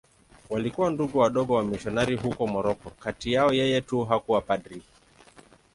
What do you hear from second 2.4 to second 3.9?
Moroko.Kati yao yeye